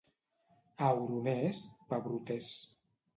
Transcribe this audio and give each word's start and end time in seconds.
A 0.85 0.87
Oroners, 1.01 1.59
pebroters. 1.91 2.49